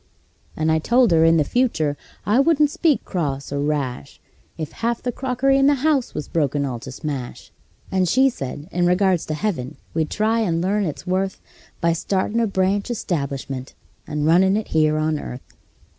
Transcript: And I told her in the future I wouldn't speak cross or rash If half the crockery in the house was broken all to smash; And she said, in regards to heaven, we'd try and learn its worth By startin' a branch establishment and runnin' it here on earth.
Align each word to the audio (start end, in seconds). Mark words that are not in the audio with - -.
And 0.57 0.71
I 0.71 0.79
told 0.79 1.11
her 1.11 1.23
in 1.23 1.37
the 1.37 1.43
future 1.43 1.95
I 2.25 2.39
wouldn't 2.39 2.71
speak 2.71 3.05
cross 3.05 3.51
or 3.51 3.59
rash 3.59 4.19
If 4.57 4.71
half 4.71 5.03
the 5.03 5.11
crockery 5.11 5.59
in 5.59 5.67
the 5.67 5.75
house 5.85 6.15
was 6.15 6.27
broken 6.27 6.65
all 6.65 6.79
to 6.79 6.91
smash; 6.91 7.51
And 7.91 8.09
she 8.09 8.27
said, 8.27 8.67
in 8.71 8.87
regards 8.87 9.27
to 9.27 9.35
heaven, 9.35 9.77
we'd 9.93 10.09
try 10.09 10.39
and 10.39 10.59
learn 10.59 10.85
its 10.85 11.05
worth 11.05 11.39
By 11.81 11.93
startin' 11.93 12.39
a 12.39 12.47
branch 12.47 12.89
establishment 12.89 13.75
and 14.07 14.25
runnin' 14.25 14.57
it 14.57 14.69
here 14.69 14.97
on 14.97 15.19
earth. 15.19 15.53